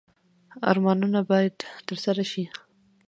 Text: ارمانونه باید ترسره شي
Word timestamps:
ارمانونه 0.69 1.21
باید 1.29 1.55
ترسره 1.87 2.25
شي 2.31 2.43